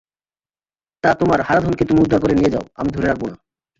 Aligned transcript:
তা 1.03 1.09
তোমার 1.13 1.39
হারাধনকে 1.41 1.83
তুমি 1.85 1.99
উদ্ধার 2.01 2.21
করে 2.21 2.33
নিয়ে 2.33 2.53
যাও, 2.53 2.65
আমি 2.75 2.89
ধরে 2.91 3.07
রাখব 3.07 3.23
না। 3.27 3.37